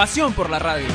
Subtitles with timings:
[0.00, 0.86] Pasión por la radio.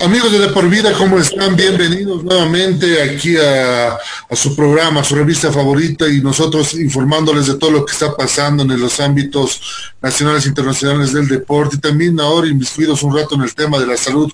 [0.00, 1.54] Amigos de De Por Vida, ¿cómo están?
[1.54, 7.54] Bienvenidos nuevamente aquí a, a, su programa, a su revista favorita y nosotros informándoles de
[7.54, 9.60] todo lo que está pasando en los ámbitos
[10.02, 13.86] nacionales e internacionales del deporte y también ahora inmiscuidos un rato en el tema de
[13.86, 14.32] la salud,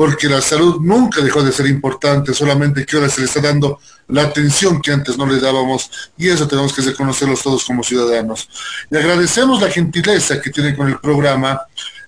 [0.00, 3.80] porque la salud nunca dejó de ser importante, solamente que ahora se le está dando
[4.08, 8.48] la atención que antes no le dábamos y eso tenemos que reconocerlos todos como ciudadanos.
[8.90, 11.60] Y agradecemos la gentileza que tiene con el programa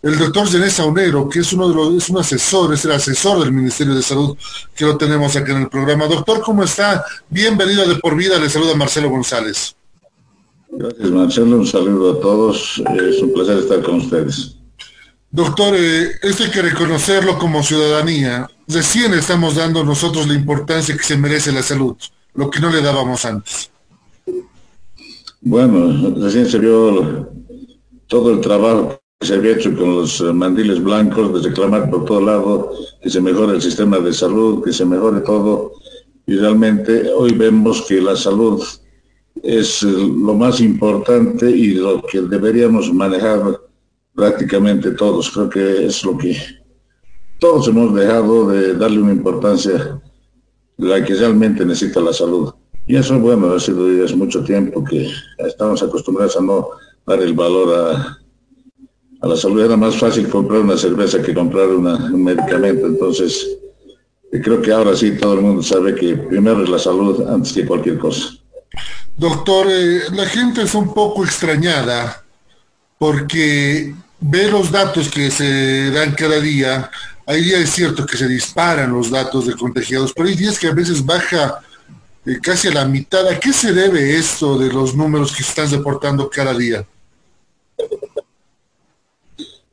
[0.03, 3.41] el doctor Zenés Saunero, que es uno de los, es un asesor, es el asesor
[3.41, 4.39] del Ministerio de Salud,
[4.75, 6.07] que lo tenemos aquí en el programa.
[6.07, 7.05] Doctor, ¿cómo está?
[7.29, 9.77] Bienvenido de por vida, le saluda Marcelo González.
[10.71, 14.62] Gracias, Marcelo, un saludo a todos, es un placer estar con ustedes.
[15.33, 18.49] Doctor, eh, esto hay que reconocerlo como ciudadanía.
[18.69, 21.97] Recién estamos dando nosotros la importancia que se merece la salud,
[22.35, 23.71] lo que no le dábamos antes.
[25.41, 27.31] Bueno, recién se vio
[28.07, 32.73] todo el trabajo se había hecho con los mandiles blancos de reclamar por todo lado
[33.01, 35.73] que se mejore el sistema de salud, que se mejore todo.
[36.27, 38.63] Y realmente hoy vemos que la salud
[39.43, 43.61] es lo más importante y lo que deberíamos manejar
[44.15, 45.31] prácticamente todos.
[45.31, 46.37] Creo que es lo que
[47.39, 50.01] todos hemos dejado de darle una importancia
[50.79, 52.53] la que realmente necesita la salud.
[52.87, 56.69] Y eso, bueno, ha sido hace mucho tiempo que estamos acostumbrados a no
[57.07, 58.19] dar el valor a,
[59.21, 62.87] a la salud era más fácil comprar una cerveza que comprar un medicamento.
[62.87, 63.59] Entonces,
[64.31, 67.67] creo que ahora sí todo el mundo sabe que primero es la salud antes que
[67.67, 68.31] cualquier cosa.
[69.17, 72.22] Doctor, eh, la gente es un poco extrañada
[73.03, 76.89] porque ve los datos que se dan cada día.
[77.27, 80.73] Hay días cierto que se disparan los datos de contagiados, pero hay días que a
[80.73, 81.59] veces baja
[82.25, 83.27] eh, casi a la mitad.
[83.27, 86.87] ¿A qué se debe esto de los números que están reportando cada día?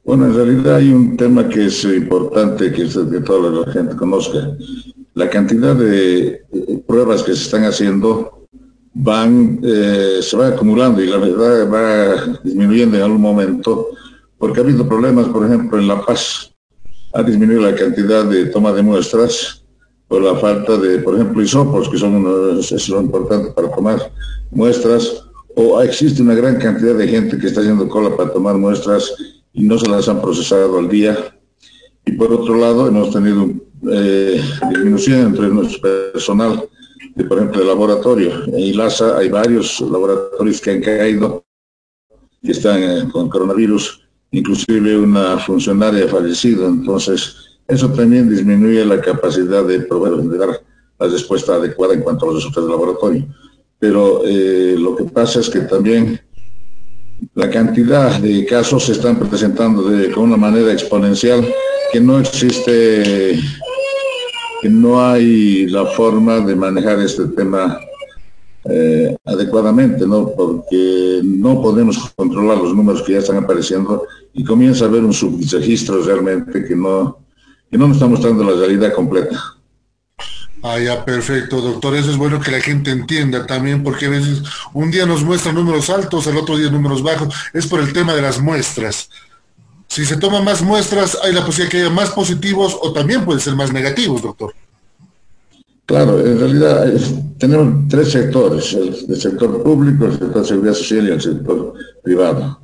[0.03, 4.57] Bueno, en realidad hay un tema que es importante que, que toda la gente conozca.
[5.13, 6.41] La cantidad de
[6.87, 8.38] pruebas que se están haciendo
[8.93, 13.89] van, eh, se va acumulando y la verdad va disminuyendo en algún momento,
[14.37, 16.51] porque ha habido problemas, por ejemplo, en La Paz.
[17.13, 19.63] Ha disminuido la cantidad de toma de muestras
[20.07, 24.11] por la falta de, por ejemplo, hisopos, que son unos, es lo importante para tomar
[24.51, 25.23] muestras,
[25.55, 29.13] o existe una gran cantidad de gente que está haciendo cola para tomar muestras
[29.53, 31.15] y no se las han procesado al día.
[32.05, 33.49] Y por otro lado, hemos tenido
[33.91, 36.67] eh, disminución entre nuestro personal,
[37.15, 38.43] por ejemplo, de laboratorio.
[38.45, 41.45] En ILASA hay varios laboratorios que han caído,
[42.41, 46.67] que están eh, con coronavirus, inclusive una funcionaria fallecida.
[46.67, 47.35] Entonces,
[47.67, 52.37] eso también disminuye la capacidad de, proveer, de la respuesta adecuada en cuanto a los
[52.37, 53.27] resultados del laboratorio.
[53.79, 56.19] Pero eh, lo que pasa es que también
[57.35, 61.47] la cantidad de casos se están presentando de, con una manera exponencial
[61.91, 63.39] que no existe,
[64.61, 67.79] que no hay la forma de manejar este tema
[68.65, 70.31] eh, adecuadamente, ¿no?
[70.35, 74.03] Porque no podemos controlar los números que ya están apareciendo
[74.33, 77.19] y comienza a haber un subregistro realmente que no,
[77.71, 79.39] que no nos está mostrando la realidad completa.
[80.61, 81.95] Ah, ya, perfecto, doctor.
[81.95, 84.43] Eso es bueno que la gente entienda también, porque a veces
[84.73, 87.33] un día nos muestran números altos, el otro día números bajos.
[87.53, 89.09] Es por el tema de las muestras.
[89.89, 93.41] Si se toman más muestras, hay la posibilidad que haya más positivos o también pueden
[93.41, 94.53] ser más negativos, doctor.
[95.87, 96.85] Claro, en realidad
[97.39, 101.73] tenemos tres sectores, el, sector público, el sector de seguridad social y el sector
[102.03, 102.59] privado.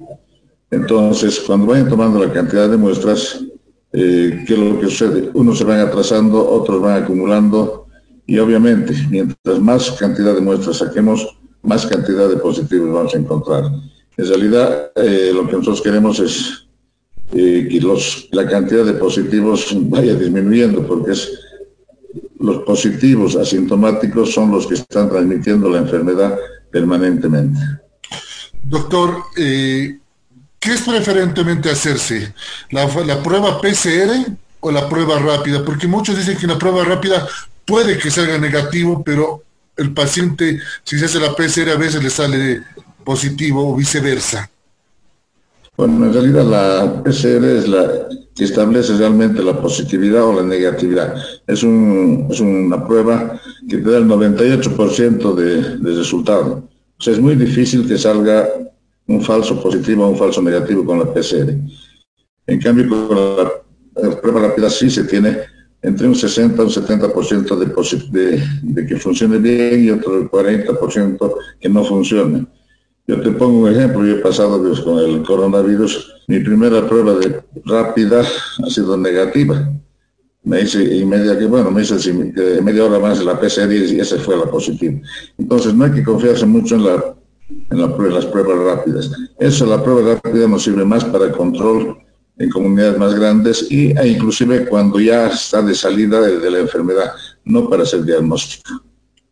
[0.69, 3.43] Entonces, cuando vayan tomando la cantidad de muestras,
[3.91, 5.31] eh, ¿qué es lo que sucede?
[5.33, 7.87] Unos se van atrasando, otros van acumulando,
[8.27, 11.27] y obviamente, mientras más cantidad de muestras saquemos,
[11.63, 13.63] más cantidad de positivos vamos a encontrar.
[14.17, 16.64] En realidad, eh, lo que nosotros queremos es
[17.33, 21.31] eh, que los, la cantidad de positivos vaya disminuyendo, porque es
[22.39, 26.37] los positivos asintomáticos son los que están transmitiendo la enfermedad
[26.71, 27.59] permanentemente.
[28.61, 29.97] Doctor, eh,
[30.59, 32.33] ¿qué es preferentemente hacerse?
[32.71, 35.63] ¿La, ¿La prueba PCR o la prueba rápida?
[35.63, 37.27] Porque muchos dicen que la prueba rápida
[37.65, 39.43] puede que salga negativo, pero
[39.77, 42.63] el paciente, si se hace la PCR, a veces le sale
[43.03, 44.49] positivo o viceversa?
[45.77, 51.15] Bueno, en realidad la PCR es la que establece realmente la positividad o la negatividad.
[51.47, 56.69] Es, una prueba que te da el 98% de, resultado.
[56.97, 58.47] O sea, es muy difícil que salga
[59.07, 61.55] un falso positivo o un falso negativo con la PCR.
[62.47, 65.37] En cambio, con la, prueba rápida sí se tiene
[65.81, 71.35] entre un 60 y un 70% de, de, de que funcione bien y otro 40%
[71.59, 72.45] que no funcione.
[73.07, 77.13] Yo te pongo un ejemplo, yo he pasado pues, con el coronavirus, mi primera prueba
[77.13, 79.71] de rápida ha sido negativa.
[80.43, 82.13] Me hice y media bueno, me hice
[82.61, 84.99] media hora más la PCR y esa fue la positiva.
[85.37, 87.15] Entonces no hay que confiarse mucho en la
[87.49, 89.11] en, las pruebas rápidas.
[89.39, 91.97] Eso, la prueba rápida nos sirve más para el control
[92.37, 97.13] en comunidades más grandes y, e inclusive cuando ya está de salida de la enfermedad,
[97.45, 98.81] no para hacer diagnóstico.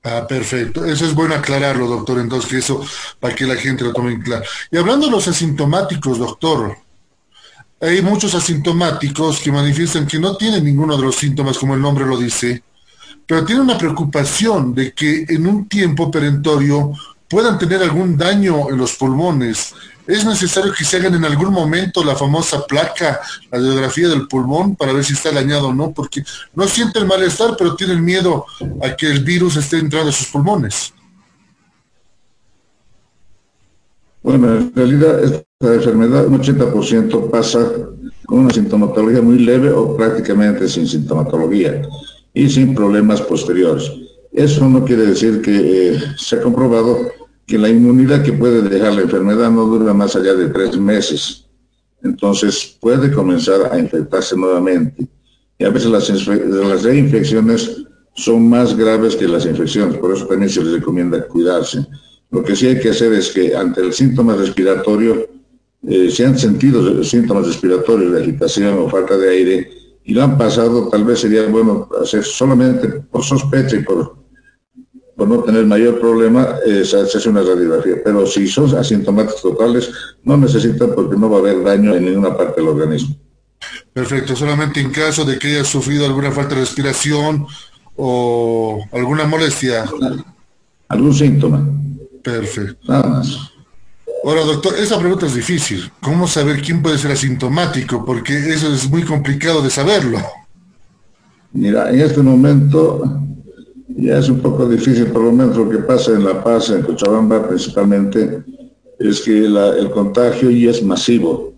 [0.03, 0.83] Ah, perfecto.
[0.83, 2.19] Eso es bueno aclararlo, doctor.
[2.19, 2.85] Entonces, que eso,
[3.19, 4.43] para que la gente lo tome en claro.
[4.69, 6.77] Y hablando de los asintomáticos, doctor,
[7.79, 12.05] hay muchos asintomáticos que manifiestan que no tienen ninguno de los síntomas, como el nombre
[12.05, 12.63] lo dice,
[13.25, 16.93] pero tienen una preocupación de que en un tiempo perentorio
[17.29, 19.73] puedan tener algún daño en los pulmones
[20.07, 23.21] es necesario que se hagan en algún momento la famosa placa,
[23.51, 26.23] la radiografía del pulmón para ver si está dañado o no, porque
[26.55, 28.45] no sienten malestar, pero tienen miedo
[28.81, 30.93] a que el virus esté entrando a sus pulmones.
[34.21, 37.59] Bueno, en realidad esta enfermedad, un 80% pasa
[38.25, 41.81] con una sintomatología muy leve o prácticamente sin sintomatología
[42.33, 43.91] y sin problemas posteriores.
[44.31, 47.11] Eso no quiere decir que eh, se ha comprobado
[47.45, 51.45] que la inmunidad que puede dejar la enfermedad no dura más allá de tres meses.
[52.03, 55.07] Entonces puede comenzar a infectarse nuevamente.
[55.57, 57.85] Y a veces las, reinfecciones
[58.15, 61.85] son más graves que las infecciones, por eso también se les recomienda cuidarse.
[62.31, 65.27] Lo que sí hay que hacer es que ante el síntoma respiratorio,
[65.87, 69.71] eh, si han sentido síntomas respiratorios de agitación o falta de aire
[70.05, 74.22] y lo han pasado, tal vez sería bueno hacer solamente por sospecha y por
[75.15, 77.95] por no tener mayor problema, eh, se hace una radiografía.
[78.03, 79.91] Pero si son asintomáticos totales,
[80.23, 83.15] no necesitan porque no va a haber daño en ninguna parte del organismo.
[83.93, 87.45] Perfecto, solamente en caso de que haya sufrido alguna falta de respiración
[87.95, 89.85] o alguna molestia.
[90.87, 91.63] Algún síntoma.
[92.23, 92.79] Perfecto.
[92.87, 93.53] Nada más.
[94.23, 95.91] Ahora, doctor, esa pregunta es difícil.
[96.01, 98.05] ¿Cómo saber quién puede ser asintomático?
[98.05, 100.19] Porque eso es muy complicado de saberlo.
[101.51, 103.21] Mira, en este momento
[103.95, 106.81] ya es un poco difícil, por lo menos lo que pasa en La Paz, en
[106.81, 108.43] Cochabamba principalmente,
[108.99, 111.53] es que el contagio ya es masivo.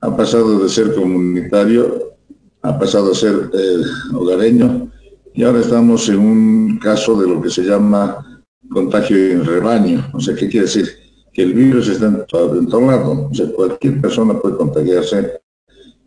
[0.00, 2.14] Ha pasado de ser comunitario,
[2.62, 3.82] ha pasado a ser eh,
[4.14, 4.90] hogareño,
[5.34, 10.10] y ahora estamos en un caso de lo que se llama contagio en rebaño.
[10.12, 10.88] O sea, ¿qué quiere decir?
[11.32, 13.28] Que el virus está todo, en todo lado.
[13.30, 15.40] O sea, cualquier persona puede contagiarse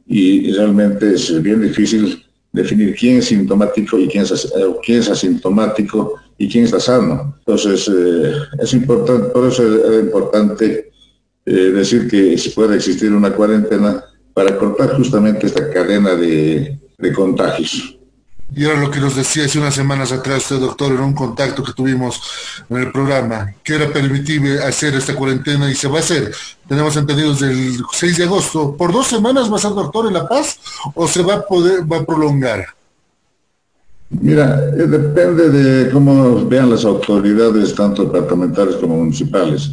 [0.06, 5.10] y realmente es bien difícil definir quién es sintomático y quién es, eh, quién es
[5.10, 7.36] asintomático y quién está sano.
[7.40, 10.92] Entonces, eh, es importante, por eso es importante
[11.46, 14.04] eh, decir que si puede existir una cuarentena
[14.34, 18.00] para cortar justamente esta cadena de, de contagios.
[18.56, 21.64] Y era lo que nos decía hace unas semanas atrás usted, doctor, en un contacto
[21.64, 22.22] que tuvimos
[22.70, 26.32] en el programa, que era permitible hacer esta cuarentena y se va a hacer.
[26.68, 28.76] Tenemos entendido desde el 6 de agosto.
[28.78, 30.60] ¿Por dos semanas va a ser doctor en La Paz
[30.94, 32.68] o se va a poder, va a prolongar?
[34.10, 39.72] Mira, eh, depende de cómo vean las autoridades, tanto departamentales como municipales.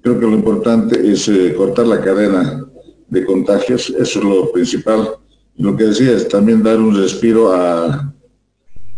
[0.00, 2.64] Creo que lo importante es eh, cortar la cadena
[3.08, 5.10] de contagios, eso es lo principal.
[5.58, 8.11] Lo que decía es también dar un respiro a,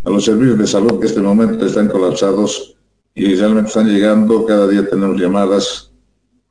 [0.05, 2.77] a los servicios de salud que en este momento están colapsados
[3.15, 5.91] y realmente están llegando, cada día tenemos llamadas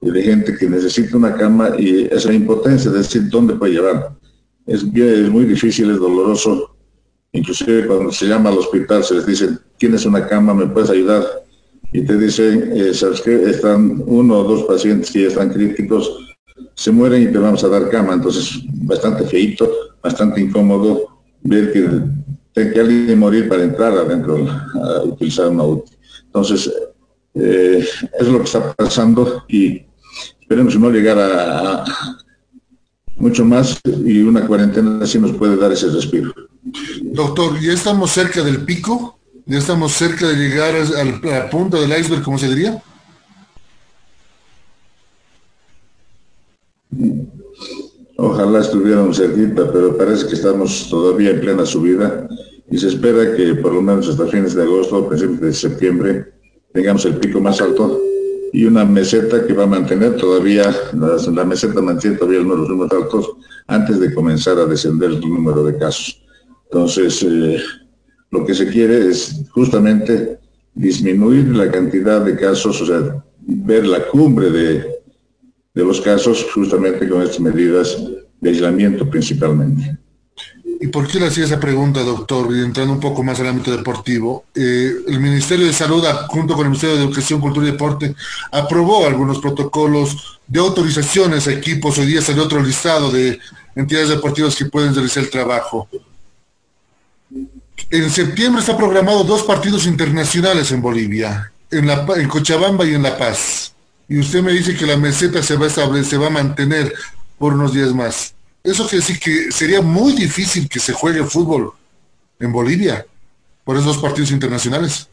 [0.01, 4.15] de gente que necesita una cama y esa impotencia de decir dónde puede llevar.
[4.65, 6.75] Es, muy difícil, es doloroso.
[7.31, 11.23] Inclusive cuando se llama al hospital se les dice, tienes una cama, me puedes ayudar.
[11.91, 13.43] Y te dicen, eh, ¿sabes qué?
[13.49, 16.11] Están uno o dos pacientes que ya están críticos,
[16.75, 18.13] se mueren y te vamos a dar cama.
[18.13, 19.69] Entonces, bastante feito,
[20.01, 21.07] bastante incómodo
[21.43, 21.87] ver que
[22.53, 25.91] tiene que alguien morir para entrar adentro a utilizar una UTI.
[26.25, 26.71] Entonces,
[27.35, 27.85] eh,
[28.19, 29.83] es lo que está pasando y
[30.39, 31.83] esperemos no llegar a,
[33.15, 36.33] mucho más y una cuarentena así nos puede dar ese respiro.
[37.01, 39.19] Doctor, ¿ya estamos cerca del pico?
[39.45, 42.81] ¿Ya estamos cerca de llegar a la punta del iceberg, como se diría?
[48.17, 52.27] Ojalá estuviéramos cerquita, pero parece que estamos todavía en plena subida
[52.69, 56.33] y se espera que por lo menos hasta fines de agosto, principios de septiembre,
[56.73, 57.99] tengamos el pico más alto
[58.51, 63.31] y una meseta que va a mantener todavía, la, meseta mantiene todavía los números altos
[63.65, 66.23] antes de comenzar a descender el número de casos.
[66.65, 67.59] Entonces, eh,
[68.29, 70.39] lo que se quiere es justamente
[70.75, 75.02] disminuir la cantidad de casos, o sea, ver la cumbre de,
[75.73, 77.97] de los casos justamente con estas medidas
[78.39, 79.97] de aislamiento principalmente.
[80.79, 82.53] ¿Y por qué le hacía esa pregunta, doctor?
[82.53, 86.65] Y entrando un poco más al ámbito deportivo, eh, el Ministerio de Salud, junto con
[86.65, 88.13] el Ministerio de Educación, Cultura y Deporte,
[88.51, 91.97] aprobó algunos protocolos de autorizaciones a equipos.
[91.97, 93.39] Hoy día salió otro listado de
[93.75, 95.87] entidades deportivas que pueden realizar el trabajo.
[97.89, 103.17] En septiembre está programado dos partidos internacionales en Bolivia, en, en Cochabamba y en La
[103.17, 103.72] Paz.
[104.07, 106.93] Y usted me dice que la meseta se va a establecer, se va a mantener
[107.37, 108.35] por unos días más.
[108.63, 111.71] Eso quiere decir que sería muy difícil que se juegue fútbol
[112.39, 113.05] en Bolivia
[113.63, 115.09] por esos partidos internacionales.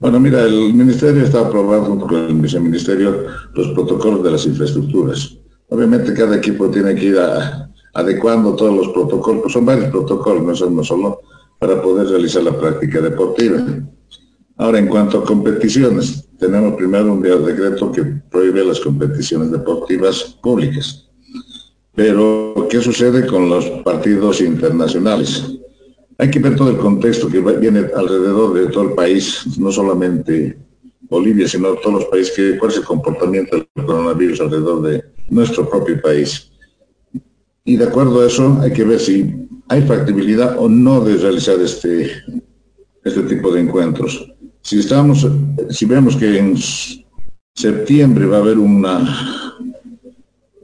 [0.00, 5.36] Bueno, mira, el Ministerio está aprobando con el Viceministerio los protocolos de las infraestructuras.
[5.70, 7.18] Obviamente cada equipo tiene que ir
[7.94, 11.20] adecuando todos los protocolos, pues son varios protocolos, no uno solo,
[11.58, 13.58] para poder realizar la práctica deportiva.
[14.56, 21.08] Ahora, en cuanto a competiciones, tenemos primero un decreto que prohíbe las competiciones deportivas públicas.
[21.94, 25.58] Pero, ¿qué sucede con los partidos internacionales?
[26.16, 30.56] Hay que ver todo el contexto que viene alrededor de todo el país, no solamente
[31.08, 35.68] Bolivia, sino todos los países, que, cuál es el comportamiento del coronavirus alrededor de nuestro
[35.68, 36.52] propio país.
[37.64, 39.34] Y de acuerdo a eso, hay que ver si
[39.68, 42.10] hay factibilidad o no de realizar este,
[43.04, 44.32] este tipo de encuentros.
[44.62, 45.26] Si estamos,
[45.70, 46.56] si vemos que en
[47.54, 49.48] septiembre va a haber una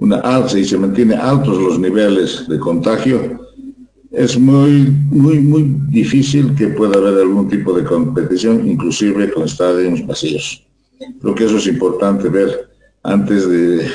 [0.04, 3.40] una alza y se mantiene altos los niveles de contagio,
[4.10, 10.06] es muy, muy, muy difícil que pueda haber algún tipo de competición, inclusive con estadios
[10.06, 10.64] vacíos.
[11.20, 12.68] Creo que eso es importante ver
[13.02, 13.88] antes de,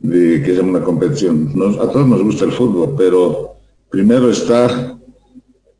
[0.00, 1.50] de que sea una competición.
[1.80, 3.56] a todos nos gusta el fútbol, pero
[3.90, 4.93] primero está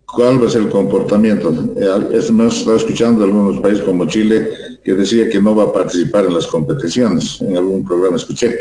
[0.07, 1.51] cuál va a ser el comportamiento.
[1.77, 4.49] Hemos estado escuchando algunos países como Chile
[4.85, 7.41] que decía que no va a participar en las competiciones.
[7.41, 8.59] En algún programa escuché.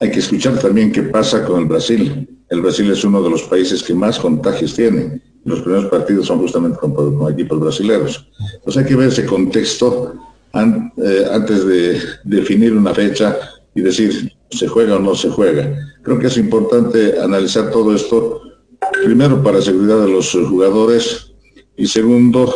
[0.00, 2.28] Hay que escuchar también qué pasa con el Brasil.
[2.48, 5.20] El Brasil es uno de los países que más contagios tiene.
[5.44, 8.26] Los primeros partidos son justamente con, equipos brasileños.
[8.54, 10.14] Entonces hay que ver ese contexto
[10.54, 13.36] eh, antes de definir una fecha
[13.74, 15.74] y decir se juega o no se juega.
[16.02, 18.47] Creo que es importante analizar todo esto
[19.04, 21.32] primero para seguridad de los jugadores
[21.76, 22.52] y segundo,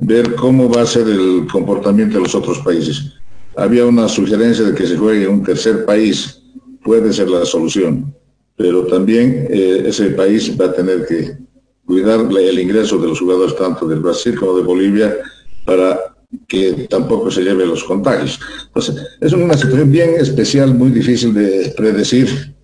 [0.00, 3.12] ver cómo va a ser el comportamiento de los otros países.
[3.56, 6.42] Había una sugerencia de que se juegue en un tercer país,
[6.82, 8.14] puede ser la solución,
[8.56, 11.36] pero también eh, ese país va a tener que
[11.84, 15.16] cuidar el ingreso de los jugadores tanto del Brasil como de Bolivia
[15.64, 16.14] para
[16.48, 18.40] que tampoco se lleven los contagios.
[18.66, 22.54] Entonces, es una situación bien especial, muy difícil de predecir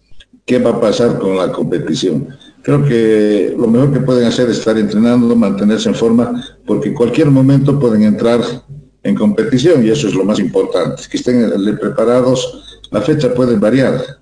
[0.44, 2.28] qué va a pasar con la competición.
[2.62, 6.95] Creo que lo mejor que pueden hacer es estar entrenando, mantenerse en forma, porque en
[6.95, 8.40] cualquier momento pueden entrar
[9.02, 11.50] en competición y eso es lo más importante, que estén
[11.81, 12.81] preparados.
[12.90, 14.19] La fecha puede variar,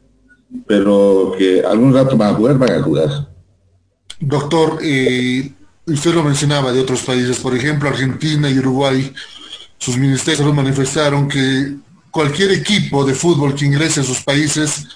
[0.66, 3.28] pero que algún rato van a jugar, van a jugar.
[4.20, 5.52] Doctor, eh,
[5.86, 9.12] usted lo mencionaba de otros países, por ejemplo, Argentina y Uruguay,
[9.78, 11.76] sus ministerios manifestaron que
[12.10, 14.86] cualquier equipo de fútbol que ingrese a sus países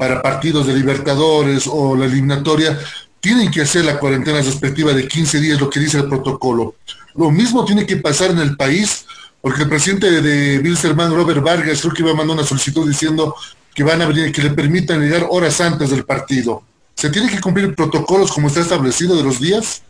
[0.00, 2.78] para partidos de Libertadores o la eliminatoria,
[3.20, 6.76] tienen que hacer la cuarentena respectiva de 15 días, lo que dice el protocolo.
[7.16, 9.04] Lo mismo tiene que pasar en el país,
[9.42, 13.34] porque el presidente de Wilstermann, Robert Vargas, creo que iba a mandar una solicitud diciendo
[13.74, 16.62] que van a que le permitan llegar horas antes del partido.
[16.94, 19.82] ¿Se tiene que cumplir protocolos como está establecido de los días?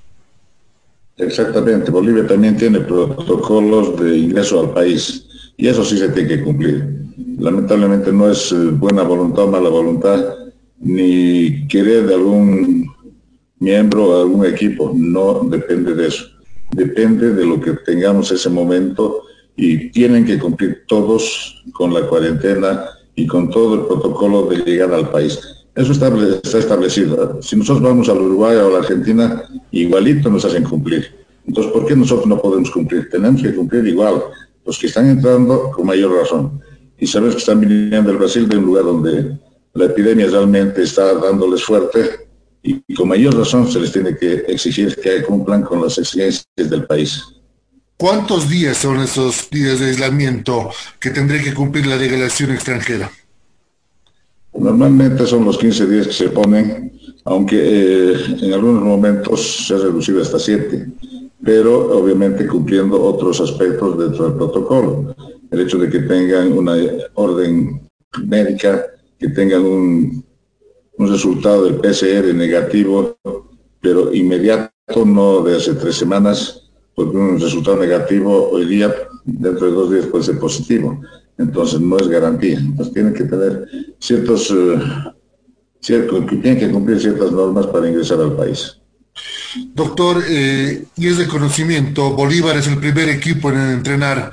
[1.19, 5.25] Exactamente, Bolivia también tiene protocolos de ingreso al país
[5.57, 7.01] y eso sí se tiene que cumplir
[7.39, 10.23] lamentablemente no es eh, buena voluntad o mala voluntad,
[10.79, 12.87] ni querer de algún
[13.59, 16.25] miembro o algún equipo, no depende de eso.
[16.73, 19.25] Depende de lo que tengamos ese momento
[19.57, 22.85] y tienen que cumplir todos con la cuarentena
[23.15, 25.39] y con todo el protocolo de llegada al país.
[25.75, 26.09] Eso está,
[26.59, 27.41] establecido.
[27.43, 31.07] Si nosotros vamos al Uruguay o a la Argentina, igualito nos hacen cumplir.
[31.47, 33.09] Entonces, ¿por qué nosotros no podemos cumplir?
[33.11, 34.23] Tenemos que cumplir igual.
[34.65, 36.61] Los que están entrando, con mayor razón
[37.01, 39.39] y sabes que están viniendo del Brasil de un lugar donde
[39.73, 42.29] la epidemia realmente está dándoles fuerte
[42.63, 46.85] y, con mayor razón se les tiene que exigir que cumplan con las exigencias del
[46.85, 47.23] país.
[47.97, 53.11] ¿Cuántos días son esos días de aislamiento que tendría que cumplir la legislación extranjera?
[54.55, 56.93] Normalmente son los 15 días que se ponen,
[57.25, 60.87] aunque eh, en algunos momentos se ha reducido hasta 7.
[61.43, 65.15] pero obviamente cumpliendo otros aspectos dentro del protocolo.
[65.51, 66.77] El hecho de que tengan una
[67.15, 67.89] orden
[68.25, 68.87] médica,
[69.19, 70.25] que tengan un,
[70.97, 73.17] un resultado del PCR negativo,
[73.81, 74.71] pero inmediato,
[75.07, 80.07] no de hace tres semanas, porque un resultado negativo hoy día, dentro de dos días
[80.07, 81.01] puede ser positivo.
[81.39, 82.59] Entonces no es garantía.
[82.59, 83.67] Entonces tienen que tener
[83.99, 84.79] ciertos, uh,
[85.81, 88.77] cierto, tienen que cumplir ciertas normas para ingresar al país.
[89.75, 94.33] Doctor, eh, y es de conocimiento, Bolívar es el primer equipo en entrenar,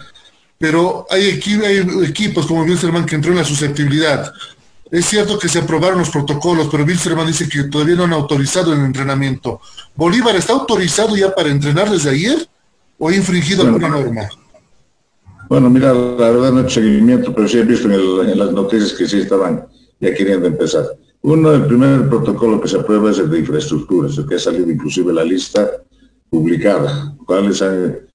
[0.57, 4.31] pero hay, equi hay equipos como Wilstermann que entró en la susceptibilidad.
[4.89, 8.73] Es cierto que se aprobaron los protocolos, pero Wilstermann dice que todavía no han autorizado
[8.73, 9.59] el entrenamiento.
[9.95, 12.47] ¿Bolívar está autorizado ya para entrenar desde ayer
[12.97, 14.29] o ha infringido bueno, alguna norma?
[15.49, 18.39] Bueno, mira, la verdad no he hecho seguimiento, pero sí he visto en, el, en
[18.39, 19.65] las noticias que sí estaban
[19.99, 20.85] ya queriendo empezar.
[21.21, 24.71] Uno, el primer protocolo que se aprueba es el de infraestructuras, el que ha salido
[24.71, 25.69] inclusive la lista
[26.29, 28.06] publicada, cuáles han,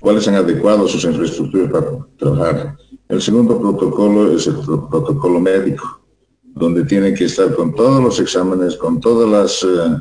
[0.00, 2.76] cuáles han adecuado sus infraestructuras para trabajar.
[3.08, 6.00] El segundo protocolo es el protocolo médico,
[6.42, 9.96] donde tienen que estar con todos los exámenes, con todos las, eh,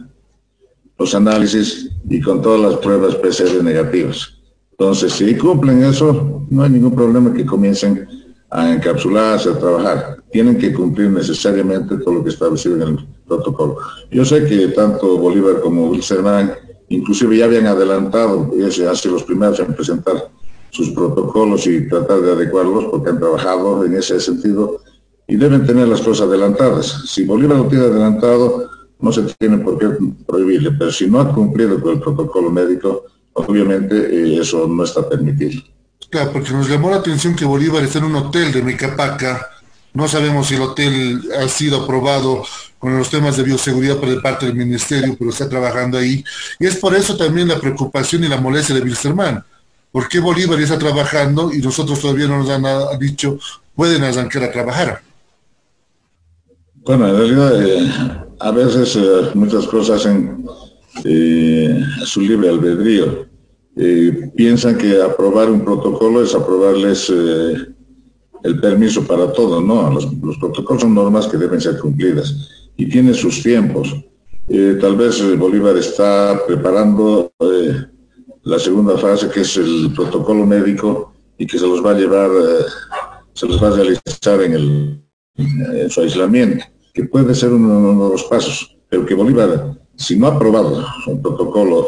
[0.97, 4.35] los análisis y con todas las pruebas PCR negativas.
[4.71, 8.07] Entonces, si cumplen eso, no hay ningún problema que comiencen
[8.49, 10.23] a encapsularse, a trabajar.
[10.31, 13.77] Tienen que cumplir necesariamente todo lo que está establecido en el protocolo.
[14.11, 16.53] Yo sé que tanto Bolívar como Wilstermann
[16.89, 20.29] inclusive ya habían adelantado, y han sido los primeros en presentar
[20.71, 24.81] sus protocolos y tratar de adecuarlos porque han trabajado en ese sentido
[25.27, 27.03] y deben tener las cosas adelantadas.
[27.07, 28.69] Si Bolívar lo tiene adelantado,
[28.99, 29.87] no se tiene por qué
[30.27, 35.07] prohibirle, pero si no ha cumplido con el protocolo médico, obviamente eh, eso no está
[35.07, 35.61] permitido.
[36.09, 39.47] Claro, porque nos llamó la atención que Bolívar está en un hotel de Micapaca.
[39.93, 42.43] No sabemos si el hotel ha sido aprobado
[42.77, 46.23] con los temas de bioseguridad por parte del ministerio, pero está trabajando ahí.
[46.59, 49.43] Y es por eso también la preocupación y la molestia de Wilstermann.
[49.91, 53.39] ¿Por qué Bolívar está trabajando y nosotros todavía no nos han dicho
[53.75, 55.01] pueden arrancar a trabajar?
[56.83, 57.91] Bueno, en realidad eh,
[58.39, 60.45] a veces eh, muchas cosas en
[61.03, 63.27] eh, su libre albedrío
[64.35, 67.09] piensan que aprobar un protocolo es aprobarles
[68.43, 69.91] el permiso para todo, ¿no?
[69.91, 72.33] Los, los, protocolos son normas que deben ser cumplidas
[72.77, 73.93] y tienen sus tiempos.
[74.47, 77.85] Eh, tal vez Bolívar está preparando eh,
[78.43, 82.29] la segunda fase, que es el protocolo médico, y que se los va a llevar,
[82.29, 82.65] eh,
[83.33, 85.01] se los va a realizar en, el,
[85.37, 90.17] en su aislamiento, que puede ser uno, uno de los pasos, pero que Bolívar, si
[90.17, 91.87] no ha aprobado un protocolo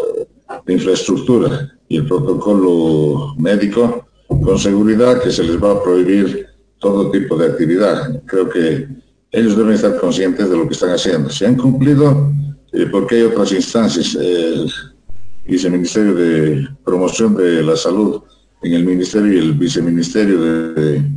[0.65, 4.05] de infraestructura y el protocolo médico,
[4.39, 6.47] con seguridad que se les va a prohibir
[6.79, 8.21] todo tipo de actividad.
[8.25, 8.87] Creo que
[9.31, 11.29] ellos deben estar conscientes de lo que están haciendo.
[11.29, 12.31] Si han cumplido,
[12.73, 14.71] eh, porque hay otras instancias, el
[15.45, 18.21] viceministerio de promoción de la salud
[18.63, 21.11] en el ministerio y el viceministerio de, de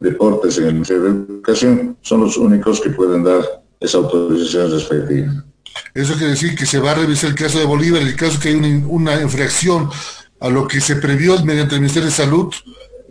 [0.00, 3.42] deportes en el ministerio de educación son los únicos que pueden dar
[3.80, 5.44] esa autorización respectiva.
[5.94, 8.50] Eso quiere decir que se va a revisar el caso de Bolívar, el caso que
[8.50, 9.88] hay una infracción
[10.40, 12.52] a lo que se previó mediante el Ministerio de Salud,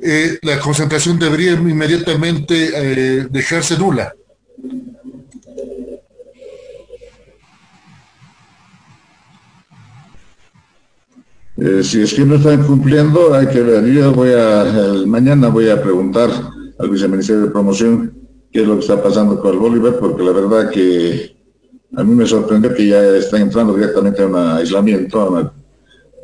[0.02, 4.14] eh, la concentración debería inmediatamente eh, dejarse nula.
[11.56, 13.86] Eh, si es que no están cumpliendo, hay que ver.
[13.86, 14.66] Yo voy a,
[15.06, 16.30] mañana voy a preguntar
[16.80, 18.14] al viceministerio de promoción
[18.52, 21.36] qué es lo que está pasando con el Bolívar, porque la verdad que
[21.96, 25.54] a mí me sorprendió que ya está entrando directamente a un aislamiento,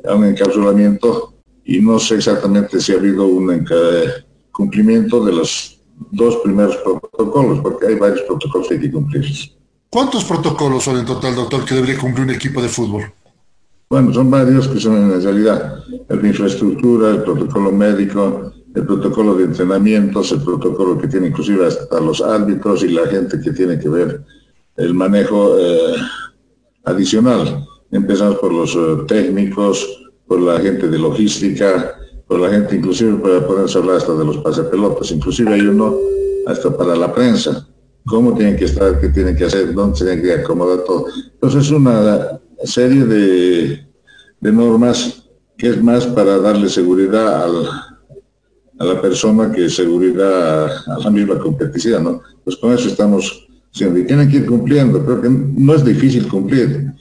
[0.08, 1.34] a un encapsulamiento,
[1.66, 3.66] y no sé exactamente si ha habido un
[4.52, 5.80] cumplimiento de los
[6.12, 9.26] dos primeros protocolos, porque hay varios protocolos que hay que cumplir.
[9.90, 13.12] ¿Cuántos protocolos son en total, doctor, que debería cumplir un equipo de fútbol?
[13.90, 19.34] Bueno, son varios que son en realidad el de infraestructura, el protocolo médico, el protocolo
[19.34, 23.80] de entrenamientos, el protocolo que tiene inclusive hasta los árbitros y la gente que tiene
[23.80, 24.24] que ver
[24.78, 25.96] el manejo eh,
[26.86, 27.66] adicional.
[27.91, 29.86] Empezamos por los uh, técnicos,
[30.28, 31.95] por la gente de logística,
[32.28, 35.97] por la gente inclusive para poderse hablar hasta de los pasapelotas, inclusive hay uno
[36.45, 37.67] hasta para la prensa,
[38.06, 41.08] cómo tienen que estar, qué tienen que hacer, dónde se tienen que acomodar todo.
[41.34, 43.88] Entonces es una serie de,
[44.39, 45.23] de normas
[45.58, 47.43] que es más para darle seguridad
[48.80, 52.21] a la persona que seguridad a, la misma competición, ¿no?
[52.43, 55.04] Pues con eso estamos y tienen que ir cumpliendo.
[55.06, 56.91] Creo que no es difícil cumplir.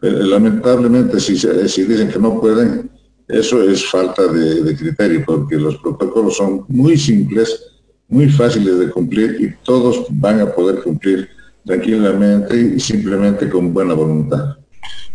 [0.00, 2.90] Pero, lamentablemente, si, si dicen que no pueden,
[3.28, 7.60] eso es falta de, de, criterio, porque los protocolos son muy simples,
[8.08, 11.28] muy fáciles de cumplir y todos van a poder cumplir
[11.64, 14.56] tranquilamente y simplemente con buena voluntad.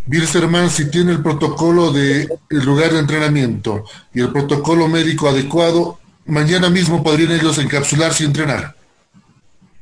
[0.06, 6.00] Birserman, si tiene el protocolo de el lugar de entrenamiento y el protocolo médico adecuado,
[6.26, 8.76] mañana mismo podrían ellos encapsularse y entrenar.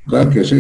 [0.08, 0.60] Claro que sí.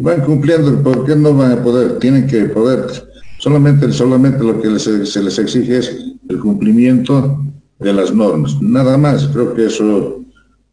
[0.00, 1.98] Van cumpliendo, ¿por qué no van a poder?
[1.98, 3.07] Tienen que poder.
[3.38, 5.96] Solamente, solamente lo que se les exige es
[6.28, 7.40] el cumplimiento
[7.78, 8.60] de las normas.
[8.60, 9.28] Nada más.
[9.28, 10.24] Creo que eso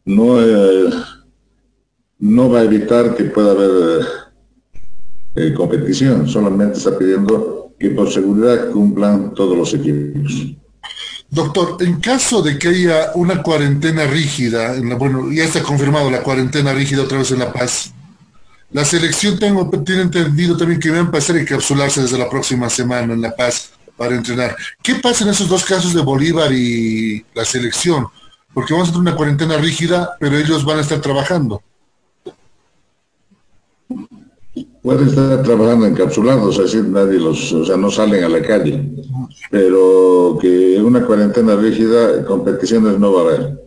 [0.06, 0.90] no, eh,
[2.20, 4.06] no va a evitar que pueda haber
[5.36, 6.28] eh, competición.
[6.28, 10.56] Solamente está pidiendo que por seguridad cumplan todos los equipos.
[11.30, 16.72] Doctor, en caso de que haya una cuarentena rígida, bueno, ya está confirmado la cuarentena
[16.72, 17.94] rígida otra vez en La Paz,
[18.76, 22.70] la selección tengo, tiene entendido también que va a empezar a encapsularse desde la próxima
[22.70, 24.54] semana en La Paz para entrenar.
[24.84, 28.06] ¿Qué pasa en esos dos casos de Bolívar y la selección?
[28.54, 31.62] Porque vamos a tener una cuarentena rígida, pero ellos van a estar trabajando.
[34.82, 38.92] Pueden estar trabajando encapsulados, así nadie los, o sea, no salen a la calle.
[39.52, 43.64] Pero que una cuarentena rígida, competiciones no va a haber.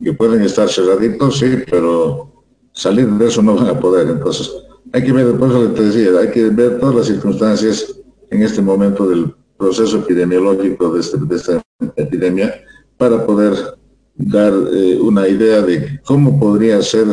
[0.00, 2.35] Que pueden estar cerraditos, sí, pero
[2.76, 4.08] salir de eso no van a poder.
[4.08, 4.52] Entonces,
[4.92, 7.96] hay que ver, por eso te decía, hay que ver todas las circunstancias
[8.30, 11.62] en este momento del proceso epidemiológico de, este, de esta
[11.96, 12.54] epidemia
[12.98, 13.54] para poder
[14.14, 17.06] dar eh, una idea de cómo podrían ser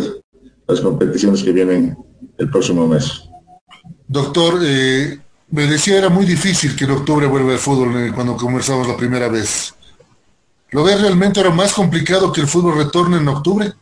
[0.67, 1.97] las competiciones que vienen
[2.37, 3.23] el próximo mes.
[4.07, 8.35] Doctor, eh, me decía era muy difícil que en octubre vuelva el fútbol eh, cuando
[8.35, 9.73] conversamos la primera vez.
[10.71, 13.73] ¿Lo ves realmente ahora más complicado que el fútbol retorne en octubre?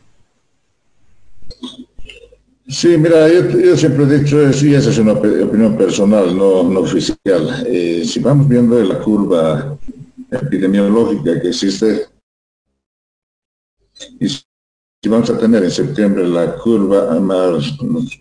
[2.68, 7.64] Sí, mira, yo, siempre he dicho, y esa es una opinión personal, no, oficial.
[7.66, 9.76] Eh, si vamos viendo la curva
[10.30, 12.06] epidemiológica que existe,
[14.18, 17.76] y si vamos a tener en septiembre la curva más,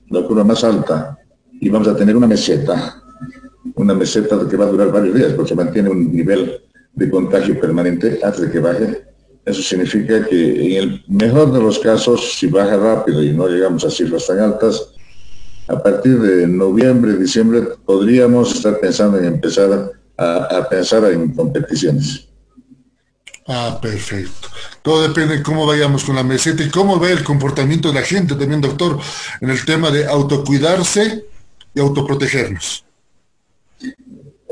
[0.10, 1.18] la curva más alta
[1.60, 3.02] y vamos a tener una meseta,
[3.76, 6.60] una meseta que va a durar varios días porque mantiene un nivel
[6.94, 9.11] de contagio permanente antes de que baje.
[9.46, 13.84] Eso significa que en el mejor de los casos, si baja rápido y no llegamos
[13.84, 14.94] a cifras tan altas,
[15.68, 22.28] a partir de noviembre, diciembre, podríamos estar pensando en empezar a, pensar en competiciones.
[23.48, 24.50] Ah, perfecto.
[24.84, 28.06] Todo depende de cómo vayamos con la meseta y cómo ve el comportamiento de la
[28.06, 29.00] gente también, doctor,
[29.40, 31.26] en el tema de autocuidarse
[31.74, 32.86] y autoprotegernos?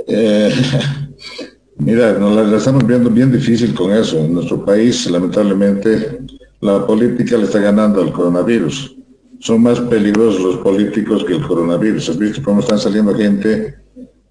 [0.08, 0.52] Eh,
[1.80, 4.18] mira, nos la, estamos viendo bien difícil con eso.
[4.20, 6.20] En nuestro país, lamentablemente,
[6.62, 8.96] la política le está ganando al coronavirus.
[9.40, 12.10] Son más peligrosos los políticos que el coronavirus.
[12.10, 13.76] ¿Has visto cómo están saliendo gente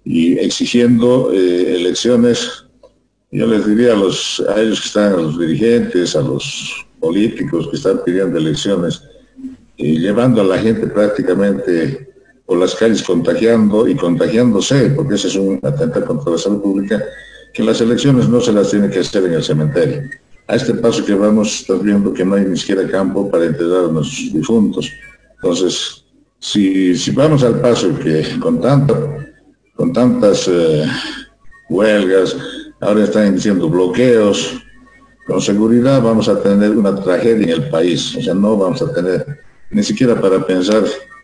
[0.03, 2.65] y exigiendo eh, elecciones?
[3.31, 7.67] Yo les diría a, los, a ellos que están, a los dirigentes, a los políticos
[7.69, 9.01] que están pidiendo elecciones,
[9.77, 12.09] y llevando a la gente prácticamente
[12.45, 17.01] por las calles contagiando y contagiándose, porque ese es un atentado contra la salud pública,
[17.53, 20.03] que las elecciones no se las tiene que hacer en el cementerio.
[20.47, 23.85] A este paso que vamos, estás viendo que no hay ni siquiera campo para enterrar
[23.85, 24.91] a nuestros difuntos.
[25.35, 26.05] Entonces,
[26.39, 29.15] si, si vamos al paso que con, tanto,
[29.75, 30.85] con tantas eh,
[31.69, 32.35] huelgas,
[32.81, 34.55] ahora están diciendo bloqueos,
[35.27, 38.15] con seguridad vamos a tener una tragedia en el país.
[38.15, 40.83] O sea, no vamos a tener ni siquiera para pensar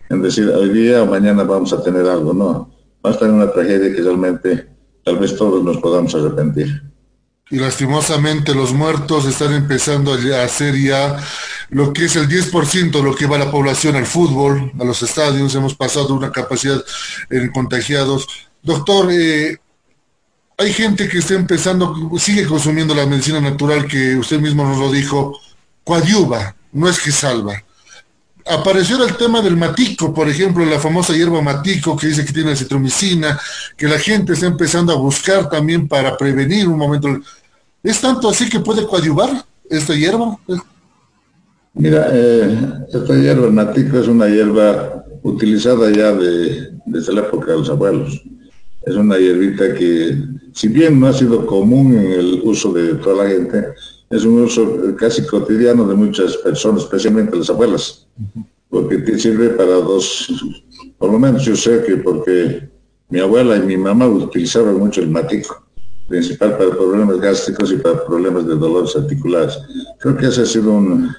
[0.09, 2.71] en decir hoy día o mañana vamos a tener algo, no.
[3.03, 4.74] Va a estar una tragedia que realmente
[5.05, 6.81] tal vez todos nos podamos arrepentir.
[7.51, 11.15] Y lastimosamente los muertos están empezando a hacer ya
[11.69, 15.53] lo que es el 10% lo que va la población al fútbol, a los estadios,
[15.53, 16.83] hemos pasado una capacidad
[17.29, 18.27] en contagiados.
[18.63, 19.59] Doctor, eh,
[20.57, 24.91] hay gente que está empezando, sigue consumiendo la medicina natural que usted mismo nos lo
[24.91, 25.39] dijo,
[25.83, 27.64] coadyuva, no es que salva
[28.45, 32.55] apareció el tema del matico, por ejemplo, la famosa hierba matico que dice que tiene
[32.55, 33.39] citromicina,
[33.75, 37.09] que la gente está empezando a buscar también para prevenir un momento.
[37.81, 40.37] ¿Es tanto así que puede coadyuvar esta hierba?
[41.73, 42.57] Mira, eh,
[42.93, 48.21] esta hierba, matico, es una hierba utilizada ya de, desde la época de los abuelos.
[48.85, 50.17] Es una hierbita que,
[50.53, 53.65] si bien no ha sido común en el uso de toda la gente,
[54.11, 58.04] es un uso casi cotidiano de muchas personas, especialmente las abuelas,
[58.69, 60.27] porque te sirve para dos,
[60.97, 62.69] por lo menos yo sé que porque
[63.09, 65.63] mi abuela y mi mamá utilizaban mucho el matico,
[66.07, 69.57] principal para problemas gástricos y para problemas de dolores articulares.
[69.99, 71.09] Creo que ese ha sido un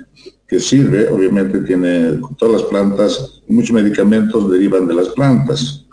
[0.48, 5.84] que sirve, obviamente tiene todas las plantas, muchos medicamentos derivan de las plantas.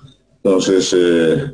[0.43, 1.53] Entonces, eh,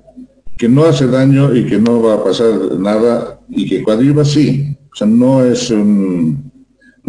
[0.58, 4.78] que no hace daño y que no va a pasar nada y que cuando sí,
[4.92, 6.49] o sea, no es, un,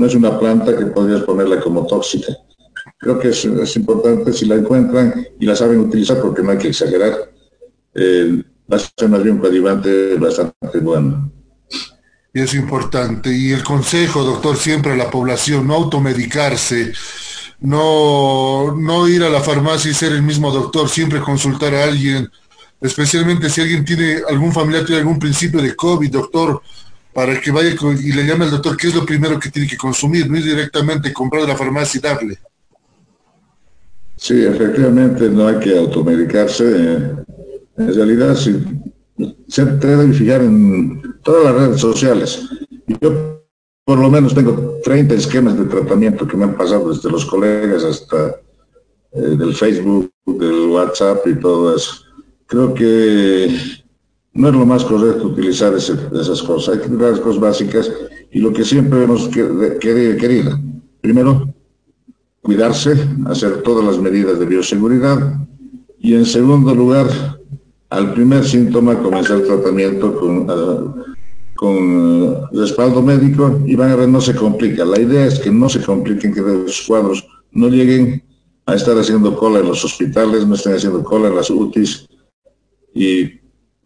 [0.00, 2.34] no es una planta que podrías ponerla como tóxica.
[2.96, 6.68] Creo que es, importante si la encuentran y la saben utilizar porque no hay que
[6.68, 7.30] exagerar.
[7.94, 11.30] Eh, va a ser más bien un bastante bueno.
[12.32, 13.30] Y es importante.
[13.30, 16.94] Y el consejo, doctor, siempre a la población, no automedicarse,
[17.60, 22.26] no, no ir a la farmacia y ser el mismo doctor, siempre consultar a alguien,
[22.80, 26.62] especialmente si alguien tiene, algún familiar tiene algún principio de COVID, doctor,
[27.12, 29.76] para que vaya y le llame al doctor qué es lo primero que tiene que
[29.76, 32.38] consumir, no ir directamente comprar de la farmacia y darle.
[34.16, 36.64] Sí, efectivamente no hay que automedicarse.
[37.76, 38.62] En realidad, sí,
[39.48, 42.48] se debe fijar en todas las redes sociales.
[43.00, 43.40] Yo
[43.84, 47.82] por lo menos tengo 30 esquemas de tratamiento que me han pasado desde los colegas
[47.82, 48.36] hasta
[49.12, 52.04] eh, del Facebook, del WhatsApp y todo eso.
[52.46, 53.79] Creo que
[54.40, 56.74] no es lo más correcto utilizar esas cosas.
[56.74, 57.92] Hay que tener las cosas básicas
[58.32, 60.58] y lo que siempre hemos querido.
[61.02, 61.52] Primero,
[62.40, 65.46] cuidarse, hacer todas las medidas de bioseguridad
[65.98, 67.06] y en segundo lugar,
[67.90, 70.94] al primer síntoma comenzar tratamiento con, ah,
[71.56, 74.86] con eh, respaldo médico y van a ver, no se complica.
[74.86, 78.22] La idea es que no se compliquen, que los cuadros no lleguen
[78.64, 82.08] a estar haciendo cola en los hospitales, no estén haciendo cola en las UTIs
[82.94, 83.39] y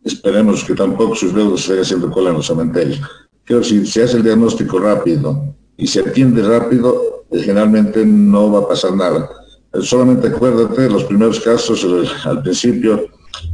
[0.04, 3.00] esperemos que tampoco sus deudos estén haciendo cola en los cementerios.
[3.44, 8.60] Que si se hace el diagnóstico rápido y se atiende rápido, eh, generalmente no va
[8.60, 9.28] a pasar nada.
[9.72, 11.84] Eh, solamente acuérdate de los primeros casos
[12.24, 13.06] al principio,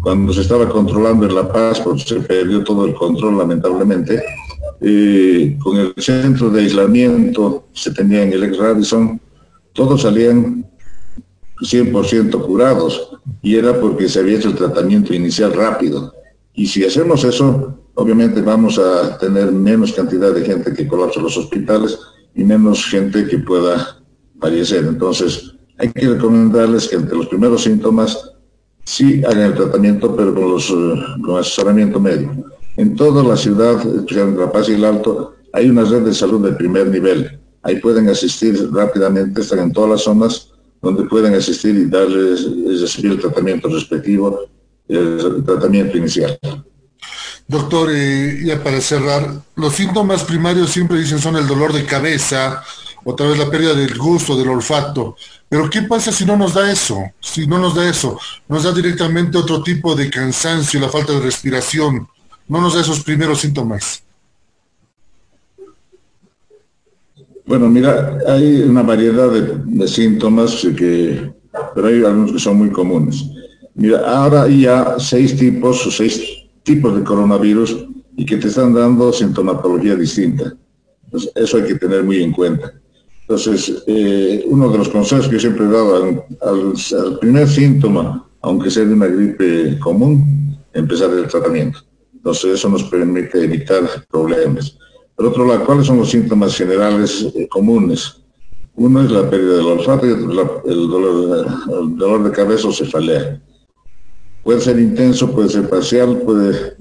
[0.02, 4.22] cuando se estaba controlando en La Paz, porque se perdió todo el control lamentablemente,
[4.80, 9.20] eh, con el centro de aislamiento se tenía en el ex Radisson,
[9.72, 10.66] todos salían
[11.62, 13.10] 100% curados
[13.42, 16.12] y era porque se había hecho el tratamiento inicial rápido.
[16.54, 21.36] Y si hacemos eso, obviamente vamos a tener menos cantidad de gente que colapse los
[21.36, 21.98] hospitales
[22.34, 23.98] y menos gente que pueda
[24.40, 24.84] fallecer.
[24.86, 28.32] Entonces, hay que recomendarles que entre los primeros síntomas
[28.84, 32.44] sí hagan el tratamiento, pero con, los, eh, asesoramiento médico.
[32.76, 36.44] En toda la ciudad, en La Paz y el Alto, hay una red de salud
[36.44, 37.38] de primer nivel.
[37.62, 40.50] Ahí pueden asistir rápidamente, están en todas las zonas
[40.82, 42.46] donde pueden asistir y darles,
[42.80, 44.40] recibir el tratamiento respectivo,
[44.96, 46.38] el tratamiento inicial.
[47.50, 52.62] Doctor, eh, ya para cerrar, los síntomas primarios siempre dicen son el dolor de cabeza,
[53.02, 55.16] otra vez la pérdida del gusto, del olfato.
[55.48, 57.02] Pero ¿qué pasa si no nos da eso?
[57.18, 61.20] Si no nos da eso, nos da directamente otro tipo de cansancio, la falta de
[61.20, 62.06] respiración,
[62.46, 64.04] no nos da esos primeros síntomas.
[67.46, 71.32] Bueno, mira, hay una variedad de, síntomas que,
[71.74, 73.24] pero hay algunos que son muy comunes.
[73.80, 76.20] Mira, ahora hay ya seis tipos o seis
[76.64, 80.54] tipos de coronavirus y que te están dando sintomatología distinta.
[81.04, 82.74] Entonces, eso hay que tener muy en cuenta.
[83.22, 85.96] Entonces, eh, uno de los consejos que yo siempre he dado
[86.42, 91.78] al, primer síntoma, aunque sea de una gripe común, empezar el tratamiento.
[92.12, 94.76] Entonces, eso nos permite evitar problemas.
[95.16, 98.20] Por otro lado, ¿cuáles son los síntomas generales eh, comunes?
[98.74, 103.40] Uno es la pérdida del olfato y otro dolor, el dolor de cabeza o cefalea.
[104.42, 106.22] Puede ser intenso, puede ser parcial,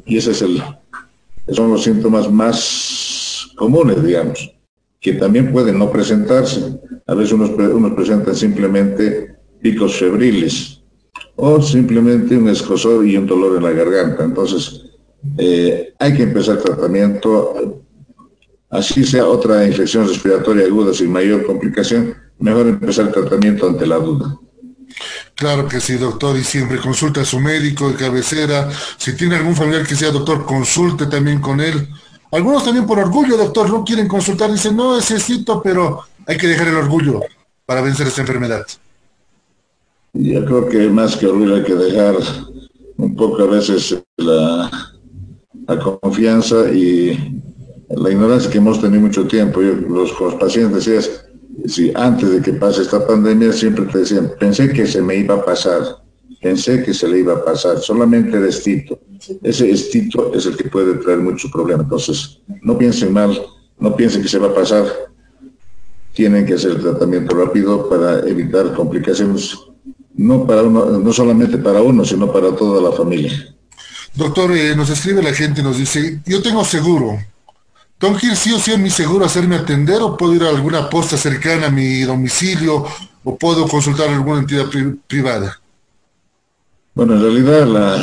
[0.06, 0.62] y ese es el,
[1.52, 4.52] son los síntomas más comunes, digamos
[5.00, 6.80] que también pueden no presentarse.
[7.08, 7.52] A veces unos,
[7.96, 10.82] presentan simplemente picos febriles
[11.36, 14.24] o simplemente un escosor y un dolor en la garganta.
[14.24, 14.86] Entonces,
[15.38, 17.82] eh, hay que empezar tratamiento,
[18.70, 24.38] así sea otra infección respiratoria aguda sin mayor complicación, mejor empezar tratamiento ante la duda.
[25.40, 28.70] Claro que sí, doctor, y siempre consulta a su médico de cabecera.
[28.98, 31.88] Si tiene algún familiar que sea doctor, consulte también con él
[32.32, 36.68] algunos también por orgullo, doctor, no quieren consultar, dicen, no necesito, pero hay que dejar
[36.68, 37.22] el orgullo
[37.66, 38.66] para vencer esta enfermedad.
[40.14, 42.16] Yo creo que más que orgullo hay que dejar
[42.98, 44.70] un poco a veces la,
[46.02, 47.42] confianza y
[47.90, 49.62] la ignorancia que hemos tenido mucho tiempo.
[49.62, 51.12] Los, los pacientes decían,
[51.68, 55.36] si antes de que pase esta pandemia siempre te decían, pensé que se me iba
[55.36, 55.82] a pasar,
[56.42, 59.00] pensé que se le iba a pasar, solamente de estito.
[59.44, 61.84] Ese estito es el que puede traer mucho problema.
[61.84, 63.40] Entonces, no piensen mal,
[63.80, 64.86] no piensen que se va a pasar.
[66.14, 69.58] Tienen que hacer el tratamiento rápido para evitar complicaciones,
[70.16, 73.56] no, para uno, no solamente para uno, sino para toda la familia.
[74.16, 77.18] Doctor, eh, nos escribe la gente, nos dice, yo tengo seguro.
[78.00, 80.90] ¿Tengo que sí o sí a mi seguro hacerme atender o puedo ir a alguna
[80.90, 82.86] posta cercana a mi domicilio
[83.26, 84.68] o puedo consultar a alguna entidad
[85.06, 85.60] privada?
[86.96, 88.02] Bueno, en realidad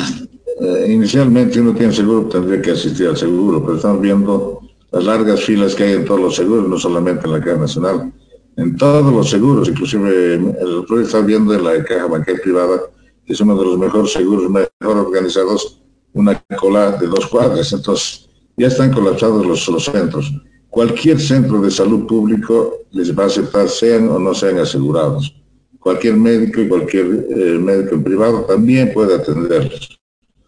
[0.61, 4.61] eh, inicialmente uno tiene seguro, tendría que asistir al seguro, pero estamos viendo
[4.93, 8.13] las largas filas que hay en todos los seguros, no solamente en la Caja Nacional,
[8.59, 12.81] en todos los seguros, inclusive el otro está viendo en la Caja Bancaria Privada,
[13.25, 15.81] que es uno de los mejores seguros, mejor organizados
[16.13, 18.26] una cola de dos cuadras, entonces
[18.57, 20.33] ya están colapsados los, centros.
[20.71, 25.35] Cualquier centro de salud público les va a aceptar, sean o no sean asegurados.
[25.81, 29.99] Cualquier médico y cualquier eh, médico en privado también puede atenderlos.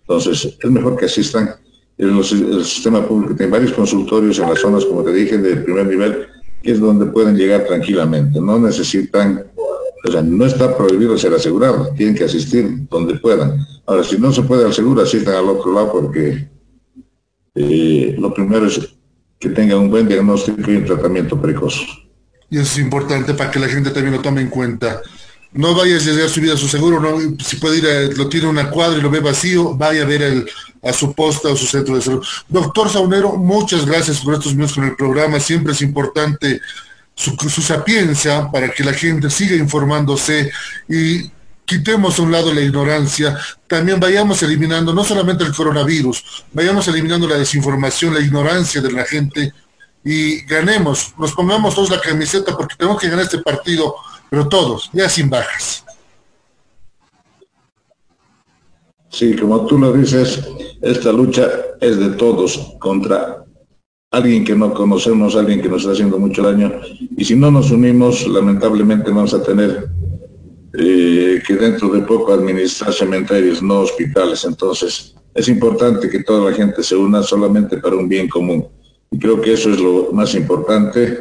[0.00, 1.50] Entonces, es mejor que asistan.
[1.98, 5.86] En el sistema público tiene varios consultorios en las zonas, como te dije, de primer
[5.86, 6.26] nivel,
[6.62, 8.40] que es donde pueden llegar tranquilamente.
[8.40, 13.58] No necesitan, o sea, no está prohibido ser asegurado, tienen que asistir donde puedan.
[13.86, 16.48] Ahora, si no se puede al seguro, asistan al otro lado porque
[17.58, 18.80] eh, lo primero es
[19.38, 21.74] que tengan un buen diagnóstico y un tratamiento precoz.
[22.50, 25.00] Y eso es importante para que la gente también lo tome en cuenta.
[25.52, 28.28] No vayas a llegar su vida a su seguro, no, si puede ir, a, lo
[28.28, 30.50] tiene una cuadra y lo ve vacío, vaya a ver el,
[30.82, 32.24] a su posta o su centro de salud.
[32.48, 35.40] Doctor Saunero, muchas gracias por estos minutos con el programa.
[35.40, 36.60] Siempre es importante
[37.14, 40.50] su, su sapiencia para que la gente siga informándose
[40.88, 41.30] y
[41.68, 47.28] quitemos a un lado la ignorancia, también vayamos eliminando no solamente el coronavirus, vayamos eliminando
[47.28, 49.52] la desinformación, la ignorancia de la gente
[50.02, 53.94] y ganemos, nos pongamos todos la camiseta porque tenemos que ganar este partido,
[54.30, 55.84] pero todos, ya sin bajas.
[59.10, 60.42] Sí, como tú lo dices,
[60.80, 61.48] esta lucha
[61.80, 63.44] es de todos contra
[64.10, 66.80] alguien que no conocemos, alguien que nos está haciendo mucho daño.
[67.16, 69.97] Y si no nos unimos, lamentablemente vamos a tener
[70.80, 74.44] eh, que dentro de poco administrar cementerios, no hospitales.
[74.44, 78.64] Entonces, es importante que toda la gente se una solamente para un bien común.
[79.10, 81.18] Y creo que eso es lo más importante.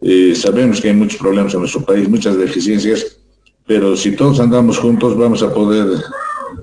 [0.00, 3.18] Eh, sabemos que hay muchos problemas en nuestro país, muchas deficiencias,
[3.66, 5.88] pero si todos andamos juntos vamos a poder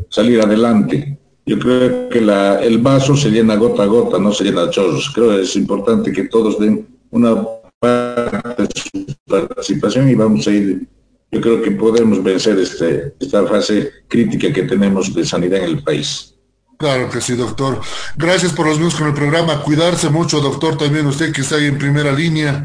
[0.09, 1.19] salir adelante.
[1.45, 4.69] Yo creo que la, el vaso se llena gota a gota, no se llena a
[4.69, 5.11] chorros.
[5.13, 7.35] Creo que es importante que todos den una
[7.79, 10.87] parte de su participación y vamos a ir
[11.31, 15.83] yo creo que podemos vencer este, esta fase crítica que tenemos de sanidad en el
[15.83, 16.33] país.
[16.77, 17.81] Claro que sí, doctor.
[18.15, 19.61] Gracias por los minutos con el programa.
[19.61, 22.63] Cuidarse mucho, doctor, también usted que está ahí en primera línea,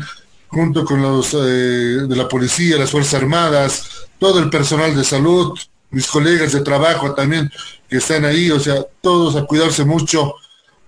[0.48, 1.38] junto con los eh,
[2.06, 5.58] de la policía, las Fuerzas Armadas, todo el personal de salud,
[5.90, 7.50] mis colegas de trabajo también
[7.88, 10.34] que están ahí, o sea, todos a cuidarse mucho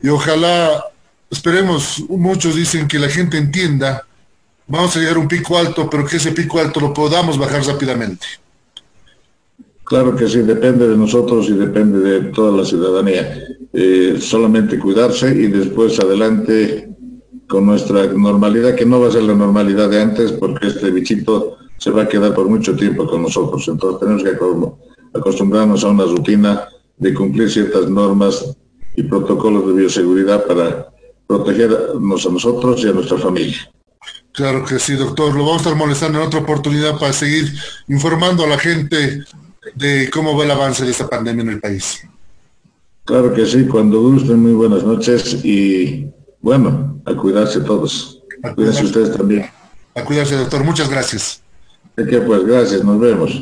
[0.02, 0.84] y ojalá,
[1.30, 4.06] esperemos, muchos dicen que la gente entienda
[4.66, 7.64] vamos a llegar a un pico alto, pero que ese pico alto lo podamos bajar
[7.64, 8.26] rápidamente.
[9.84, 13.38] Claro que sí, depende de nosotros y depende de toda la ciudadanía.
[13.72, 16.88] Eh, solamente cuidarse y después adelante
[17.46, 21.58] con nuestra normalidad, que no va a ser la normalidad de antes, porque este bichito
[21.76, 23.68] se va a quedar por mucho tiempo con nosotros.
[23.68, 28.56] Entonces tenemos que acostumbrarnos a una rutina de cumplir ciertas normas
[28.96, 30.88] y protocolos de bioseguridad para
[31.26, 33.70] protegernos a nosotros y a nuestra familia.
[34.34, 35.32] Claro que sí, doctor.
[35.32, 37.54] Lo vamos a estar molestando en otra oportunidad para seguir
[37.86, 39.24] informando a la gente
[39.76, 42.02] de cómo va el avance de esta pandemia en el país.
[43.04, 48.22] Claro que sí, cuando gusten, muy buenas noches y bueno, a cuidarse todos.
[48.42, 49.48] A cuidarse ustedes también.
[49.94, 50.64] A cuidarse, doctor.
[50.64, 51.40] Muchas gracias.
[51.94, 53.40] De que pues, gracias, nos vemos.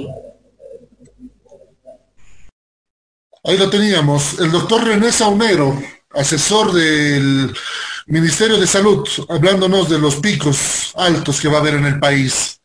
[3.44, 5.76] Ahí lo teníamos, el doctor René Saunero,
[6.10, 7.52] asesor del
[8.06, 12.60] Ministerio de Salud, hablándonos de los picos altos que va a haber en el país.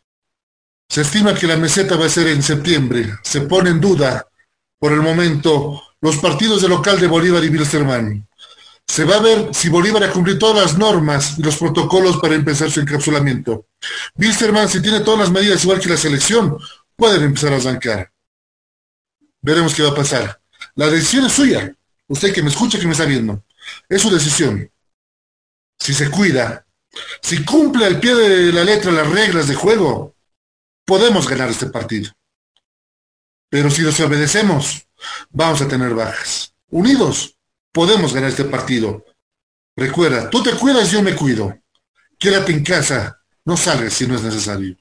[0.89, 3.19] Se estima que la meseta va a ser en septiembre.
[3.23, 4.27] Se pone en duda,
[4.79, 8.27] por el momento, los partidos de local de Bolívar y Wilstermann.
[8.87, 12.33] Se va a ver si Bolívar ha cumplido todas las normas y los protocolos para
[12.33, 13.67] empezar su encapsulamiento.
[14.15, 16.57] Wilstermann, si tiene todas las medidas igual que la selección,
[16.95, 18.11] pueden empezar a arrancar.
[19.41, 20.41] Veremos qué va a pasar.
[20.73, 21.75] La decisión es suya.
[22.07, 23.43] Usted que me escucha, que me está viendo.
[23.87, 24.71] Es su decisión
[25.79, 26.65] si se cuida,
[27.21, 30.15] si cumple al pie de la letra las reglas de juego,
[30.85, 32.11] podemos ganar este partido.
[33.49, 34.87] Pero si desobedecemos,
[35.29, 36.53] vamos a tener bajas.
[36.69, 37.37] Unidos,
[37.71, 39.05] podemos ganar este partido.
[39.75, 41.57] Recuerda, tú te cuidas, yo me cuido.
[42.17, 44.75] Quédate en casa, no salgas si no es necesario.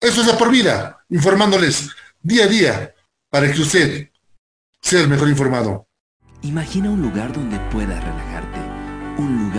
[0.00, 1.90] Eso es la por vida, informándoles
[2.22, 2.94] día a día
[3.28, 4.10] para que usted
[4.80, 5.86] sea el mejor informado.
[6.42, 8.39] Imagina un lugar donde pueda relajarte un